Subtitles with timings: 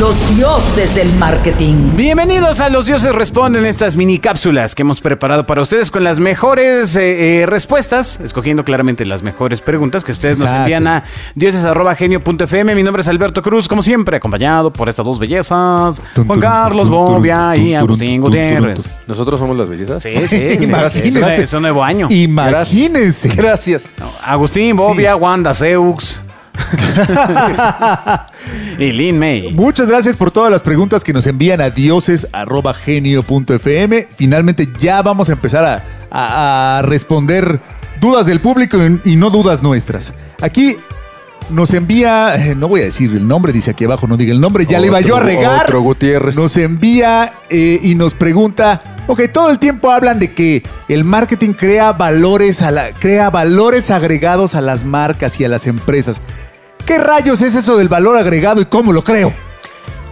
[0.00, 1.74] Los dioses del marketing.
[1.94, 6.18] Bienvenidos a Los Dioses Responden, estas mini cápsulas que hemos preparado para ustedes con las
[6.18, 12.74] mejores eh, eh, respuestas, escogiendo claramente las mejores preguntas que ustedes nos envían a dioses.genio.fm.
[12.74, 17.26] Mi nombre es Alberto Cruz, como siempre, acompañado por estas dos bellezas, Juan Carlos tun,
[17.26, 18.88] y Agustín Gutiérrez.
[19.06, 20.02] ¿Nosotros somos las bellezas?
[20.02, 21.42] Sí, sí, sí, sí, Imagínense.
[21.42, 22.08] Es un nuevo año.
[22.10, 23.28] Imagínense.
[23.36, 23.92] Gracias.
[24.24, 26.22] Agustín, Bobia, Wanda, Seux.
[28.80, 29.52] y Lin May.
[29.52, 34.08] Muchas gracias por todas las preguntas que nos envían a dioses.genio.fm.
[34.14, 37.60] Finalmente ya vamos a empezar a, a- a responder
[38.00, 40.14] dudas del público y, y no dudas nuestras.
[40.40, 40.76] Aquí
[41.50, 44.40] nos envía, eh, no voy a decir el nombre, dice aquí abajo, no diga el
[44.40, 45.64] nombre, ya le iba yo a regar.
[45.64, 46.36] otro Gutiérrez.
[46.36, 51.52] Nos envía eh, y nos pregunta, ok, todo el tiempo hablan de que el marketing
[51.54, 56.22] crea valores, a la, crea valores agregados a las marcas y a las empresas.
[56.90, 59.32] ¿Qué rayos es eso del valor agregado y cómo lo creo?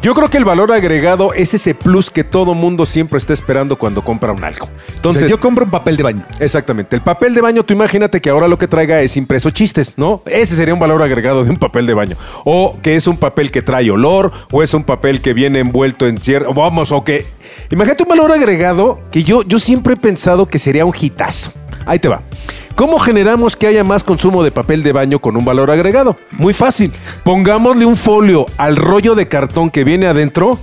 [0.00, 3.74] Yo creo que el valor agregado es ese plus que todo mundo siempre está esperando
[3.74, 4.66] cuando compra un algo.
[4.66, 6.24] O Entonces, sea, yo compro un papel de baño.
[6.38, 6.94] Exactamente.
[6.94, 10.22] El papel de baño, tú imagínate que ahora lo que traiga es impreso chistes, ¿no?
[10.24, 12.16] Ese sería un valor agregado de un papel de baño.
[12.44, 16.06] O que es un papel que trae olor, o es un papel que viene envuelto
[16.06, 16.54] en cierto.
[16.54, 17.26] Vamos, o que.
[17.70, 21.50] Imagínate un valor agregado que yo, yo siempre he pensado que sería un hitazo.
[21.86, 22.22] Ahí te va.
[22.78, 26.16] ¿Cómo generamos que haya más consumo de papel de baño con un valor agregado?
[26.38, 26.92] Muy fácil.
[27.24, 30.56] Pongámosle un folio al rollo de cartón que viene adentro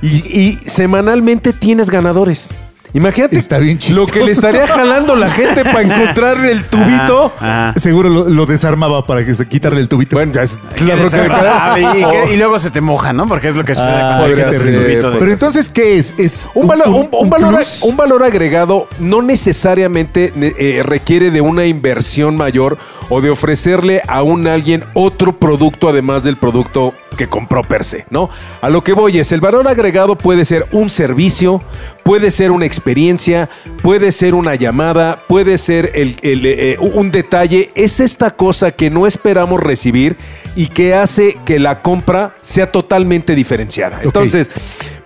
[0.00, 2.48] y, y semanalmente tienes ganadores.
[2.94, 7.32] Imagínate Está bien lo que le estaría jalando la gente para encontrar el tubito.
[7.38, 7.74] Ajá.
[7.76, 10.16] Seguro lo, lo desarmaba para que se quitarle el tubito.
[10.16, 11.98] Bueno, ya es Que la roca de desagradable, cara.
[11.98, 13.28] y, que- y luego se te moja, ¿no?
[13.28, 14.78] Porque es lo que sucede Ah, cuando terrible.
[14.86, 16.14] tubito de- Pero entonces, ¿qué es?
[16.18, 17.82] ¿Es Un, valor, un- un valor, plus?
[17.82, 22.78] un valor agregado no necesariamente ne- eh, requiere de una inversión mayor
[23.10, 28.06] o de ofrecerle a un alguien otro producto además del producto que compró per se,
[28.08, 28.30] ¿no?
[28.62, 31.60] A lo que voy es, el valor agregado puede ser un servicio,
[32.04, 33.50] puede ser una experiencia,
[33.82, 37.70] puede ser una llamada, puede ser el- el, eh, un detalle.
[37.74, 40.16] Es esta cosa que no esperamos recibir
[40.56, 44.00] y que hace que la compra sea totalmente diferenciada.
[44.02, 44.48] Entonces,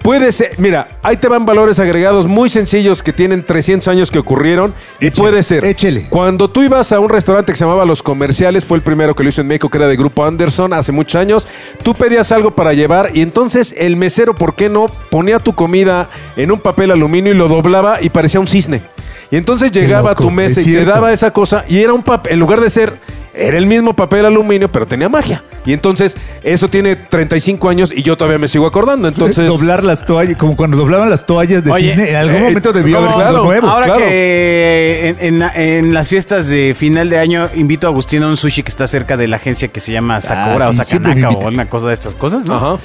[0.03, 4.19] Puede ser, mira, ahí te van valores agregados muy sencillos que tienen 300 años que
[4.19, 4.75] ocurrieron.
[5.01, 5.65] Y puede ser.
[5.65, 6.09] échele.
[6.09, 9.23] Cuando tú ibas a un restaurante que se llamaba Los Comerciales, fue el primero que
[9.23, 11.47] lo hizo en México, que era de Grupo Anderson, hace muchos años.
[11.85, 14.87] Tú pedías algo para llevar y entonces el mesero, ¿por qué no?
[15.09, 18.83] Ponía tu comida en un papel aluminio y lo doblaba y parecía un cisne.
[19.31, 22.03] Y entonces llegaba a tu mesa es y te daba esa cosa y era un
[22.03, 22.99] papel, en lugar de ser,
[23.35, 25.43] era el mismo papel aluminio, pero tenía magia.
[25.65, 29.07] Y entonces eso tiene 35 años y yo todavía me sigo acordando.
[29.09, 32.45] Entonces, doblar las toallas, como cuando doblaban las toallas de Oye, cisne, en algún eh,
[32.45, 33.69] momento debió no, haber sido claro, nuevo.
[33.69, 34.01] Ahora claro.
[34.07, 38.37] que en, en- en las fiestas de final de año invito a Agustín a un
[38.37, 41.31] sushi que está cerca de la agencia que se llama Sakura Ah, o sí, Sakanaka
[41.31, 42.57] o una cosa de estas cosas, ¿no?
[42.57, 42.79] Ajá.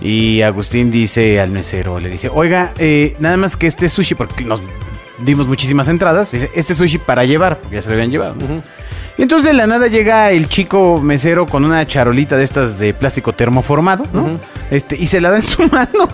[0.00, 4.44] Y Agustín dice al mesero, le dice, oiga, eh, nada más que este sushi, porque
[4.44, 4.60] nos
[5.24, 8.34] dimos muchísimas entradas, dice, este sushi para llevar, porque ya se lo habían llevado.
[8.34, 8.62] ¿no?
[9.18, 12.94] Y entonces de la nada llega el chico mesero con una charolita de estas de
[12.94, 14.40] plástico termoformado, ¿no?
[14.70, 16.08] este, y se la da en su mano.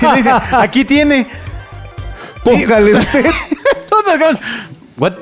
[0.00, 1.26] y le dice, aquí tiene.
[2.42, 3.24] Póngale usted.
[4.98, 5.12] What?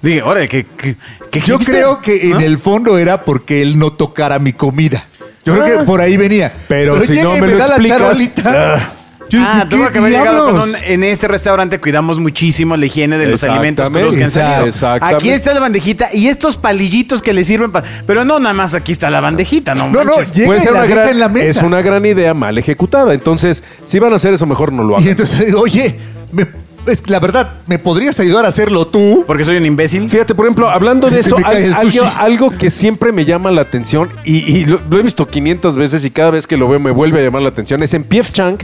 [0.00, 0.96] Dije, órale, ¿qué, qué,
[1.30, 1.74] qué Yo hipster?
[1.74, 2.44] creo que en ¿Ah?
[2.44, 5.04] el fondo era porque él no tocara mi comida.
[5.44, 5.80] Yo creo Ah.
[5.80, 6.52] que por ahí venía.
[6.68, 8.74] Pero si no y me lo da la explicas, charolita.
[8.76, 8.92] ah.
[9.30, 12.76] Yo Ah, dije, tuvo ¿qué que haber llegado con un- en este restaurante cuidamos muchísimo
[12.76, 14.66] la higiene de los alimentos con los que han salido.
[14.66, 15.16] exactamente.
[15.16, 17.86] Aquí está la bandejita y estos palillitos que le sirven para.
[18.06, 19.88] Pero no, nada más aquí está la bandejita, no.
[19.88, 20.32] No, no, manches.
[20.32, 21.46] llega Puede y ser la una deja gran, en la mesa.
[21.60, 23.12] es una gran idea mal ejecutada.
[23.14, 25.06] Entonces, si van a hacer eso, mejor no lo hagan.
[25.06, 25.96] Y entonces digo, oye,
[26.32, 26.46] me-
[26.86, 29.24] es la verdad, ¿me podrías ayudar a hacerlo tú?
[29.26, 30.08] Porque soy un imbécil.
[30.08, 31.98] Fíjate, por ejemplo, hablando de Se eso, me cae al- el sushi.
[31.98, 35.76] algo, algo que siempre me llama la atención y, y lo, lo he visto 500
[35.76, 38.04] veces y cada vez que lo veo me vuelve a llamar la atención es en
[38.04, 38.56] Pief Chang,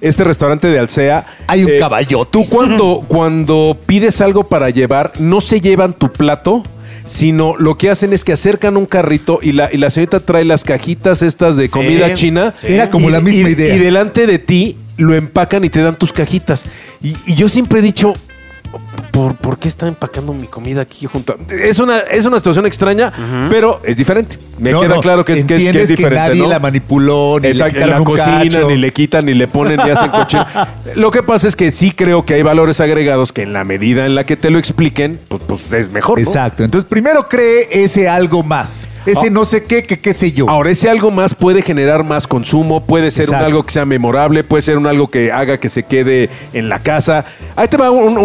[0.00, 1.26] este restaurante de Alsea.
[1.46, 2.30] Hay un eh, caballote.
[2.30, 6.62] Tú cuando, cuando pides algo para llevar, no se llevan tu plato.
[7.06, 10.42] Sino lo que hacen es que acercan un carrito y la, y la señorita trae
[10.46, 12.54] las cajitas estas de comida china.
[12.58, 12.68] sí.
[12.72, 13.74] Era como Y- la misma y- idea.
[13.74, 16.64] Y delante de ti lo empacan y te dan tus cajitas.
[17.02, 18.14] Y, y yo siempre he dicho,
[19.12, 21.52] ¿por, por qué está empacando mi comida aquí junto a...
[21.54, 23.12] Es una, es una situación extraña,
[23.50, 24.38] pero es diferente.
[24.58, 26.18] Me No, queda no, claro que es, que es, que entiendes es diferente.
[26.28, 26.48] nadie ¿no?
[26.48, 30.10] la manipuló, ni Exacto, le la cocina, ni le quitan, ni le ponen, ni hacen
[30.10, 30.46] cochino.
[30.94, 34.06] Lo que pasa es que sí creo que hay valores agregados que en la medida
[34.06, 36.18] en la que te lo expliquen, pues, pues es mejor.
[36.18, 36.62] Exacto.
[36.64, 38.86] Entonces, primero cree ese algo más.
[39.06, 39.30] Ese Ah.
[39.30, 40.48] no sé qué, que qué sé yo.
[40.48, 44.44] Ahora, ese algo más puede generar más consumo, puede ser un algo que sea memorable,
[44.44, 47.24] puede ser un algo que haga que se quede en la casa.
[47.56, 48.16] Ahí te va un-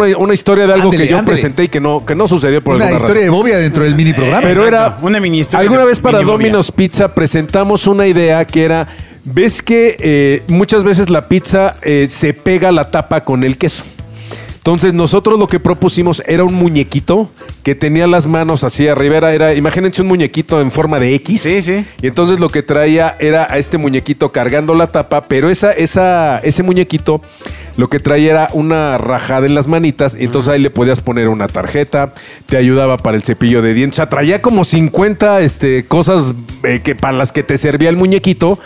[0.00, 1.34] una- una historia de algo Ándele, que yo ándele.
[1.34, 3.40] presenté y que no, que no sucedió por Una alguna historia de razón.
[3.42, 4.40] bobia dentro del mini programa.
[4.42, 6.46] Pero Exacto, era una mini historia Alguna de vez para mini bobia.
[6.48, 8.86] Domino's Pizza presentamos una idea que era
[9.24, 13.84] ves que eh, muchas veces la pizza eh, se pega la tapa con el queso.
[14.68, 17.30] Entonces nosotros lo que propusimos era un muñequito
[17.62, 19.16] que tenía las manos así arriba.
[19.16, 21.40] Era, era- imagínense un muñequito en forma de X.
[21.40, 21.86] Sí, sí.
[22.02, 26.38] Y entonces lo que traía era a este muñequito cargando la tapa, pero esa, esa,
[26.40, 27.22] ese muñequito
[27.78, 30.14] lo que traía era una rajada en las manitas.
[30.20, 32.12] Y entonces ahí le podías poner una tarjeta,
[32.44, 33.94] te ayudaba para el cepillo de dientes.
[33.94, 37.96] O sea, traía como 50 este, cosas eh, que, para las que te servía el
[37.96, 38.58] muñequito,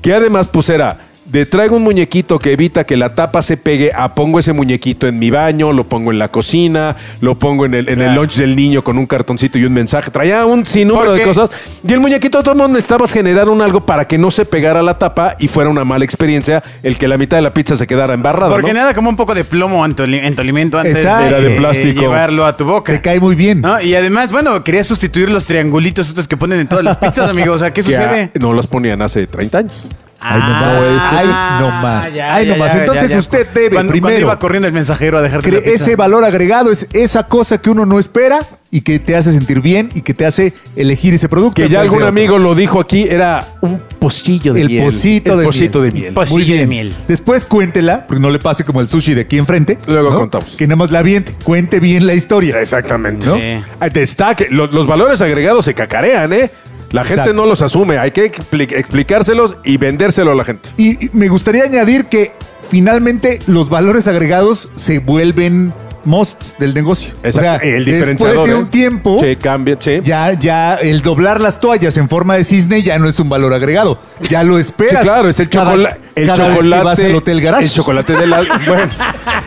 [0.00, 1.09] que además pues era...
[1.30, 5.06] De traigo un muñequito que evita que la tapa se pegue, a pongo ese muñequito
[5.06, 8.34] en mi baño, lo pongo en la cocina, lo pongo en el, en el lunch
[8.34, 10.10] del niño con un cartoncito y un mensaje.
[10.10, 11.50] Traía un sinnúmero de cosas.
[11.86, 14.82] Y el muñequito de todo mundo necesitabas generar un algo para que no se pegara
[14.82, 17.86] la tapa y fuera una mala experiencia el que la mitad de la pizza se
[17.86, 18.50] quedara embarrada.
[18.50, 18.80] Porque ¿no?
[18.80, 21.22] nada como un poco de plomo en tu, en tu alimento antes Exacto.
[21.22, 22.00] de, Era de plástico.
[22.00, 22.92] llevarlo a tu boca.
[22.92, 23.60] Te cae muy bien.
[23.60, 23.80] ¿No?
[23.80, 27.54] Y además, bueno, quería sustituir los triangulitos estos que ponen en todas las pizzas, amigos.
[27.56, 28.32] O sea, ¿qué ah, sucede?
[28.40, 29.90] no los ponían hace 30 años.
[30.20, 30.84] Ay, no más.
[31.12, 31.26] Ay,
[31.60, 32.20] no más.
[32.20, 32.74] Ay, no más.
[32.74, 35.58] Entonces usted debe cuando, cuando primero iba corriendo el mensajero a pizza.
[35.64, 38.40] ese valor agregado es esa cosa que uno no espera
[38.72, 41.60] y que te hace sentir bien y que te hace elegir ese producto.
[41.60, 44.84] Que ya de algún amigo lo dijo aquí, era un pocillo de El miel.
[44.84, 45.92] pocito El de pocito miel.
[45.92, 46.14] de miel.
[46.14, 46.68] Pocillo Muy de bien.
[46.68, 46.94] miel.
[47.08, 49.78] Después cuéntela, porque no le pase como el sushi de aquí enfrente.
[49.86, 50.18] Luego ¿no?
[50.18, 50.56] contamos.
[50.56, 51.34] Que nada más la aviente.
[51.42, 52.60] Cuente bien la historia.
[52.60, 53.26] Exactamente.
[53.26, 53.34] ¿No?
[53.36, 53.40] Sí.
[53.80, 56.50] Ahí te está, que lo- los, valores agregados se cacarean, ¿eh?
[56.90, 57.34] La gente Exacto.
[57.40, 57.98] no los asume.
[57.98, 60.68] Hay que expli- explicárselos y vendérselo a la gente.
[60.76, 62.32] Y me gustaría añadir que
[62.68, 65.72] finalmente los valores agregados se vuelven
[66.04, 67.12] musts del negocio.
[67.22, 68.54] O sea, el después de ¿eh?
[68.54, 70.00] un tiempo, Sí, cambia, sí.
[70.02, 73.52] ya, ya el doblar las toallas en forma de cisne ya no es un valor
[73.52, 73.98] agregado.
[74.30, 75.02] Ya lo Sí, esperas.
[75.04, 76.00] claro, es el cada- chocolate.
[76.14, 76.84] El cada vez que chocolate.
[76.84, 77.64] vas al Hotel Garage.
[77.64, 78.38] El chocolate de la.
[78.66, 78.82] bueno,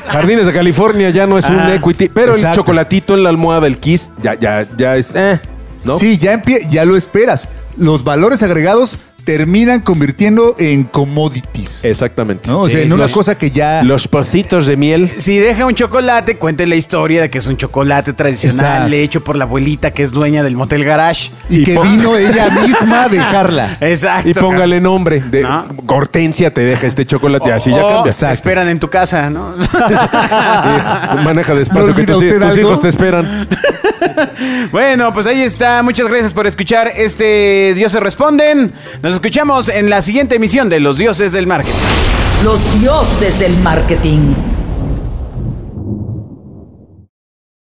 [0.09, 2.57] Jardines de California ya no es un Ah, equity, pero el exacto.
[2.61, 5.11] chocolatito en la almohada, el kiss, ya, ya, ya es.
[5.15, 5.39] Eh,
[5.83, 5.95] ¿no?
[5.95, 7.47] Sí, ya, empie- ya lo esperas.
[7.77, 11.85] Los valores agregados terminan convirtiendo en commodities.
[11.85, 12.49] Exactamente.
[12.49, 12.59] ¿no?
[12.59, 13.81] O sea, Sí, en una los- cosa que ya.
[13.81, 15.09] Los pocitos de miel.
[15.17, 18.95] Si deja un chocolate, cuente la historia de que es un chocolate tradicional Exacto.
[18.97, 21.31] hecho por la abuelita que es dueña del motel garage.
[21.49, 23.77] y, y que vino ella misma a dejarla.
[23.81, 24.29] Exacto.
[24.29, 25.21] Y póngale nombre.
[25.21, 25.67] De ¿No?
[25.87, 27.53] Hortensia te deja este chocolate.
[27.53, 28.11] Así ya cambia.
[28.11, 28.33] Exacto.
[28.33, 29.55] esperan en tu casa, ¿no?
[31.23, 33.47] Maneja ¿No despacio que olvida tus, tus hijos te esperan.
[34.71, 35.81] bueno, pues ahí está.
[35.83, 38.73] Muchas gracias por escuchar este Dioses Responden.
[39.01, 41.77] Nos escuchamos en la siguiente emisión de Los Dioses del Marketing.
[42.43, 44.52] Los dioses del marketing.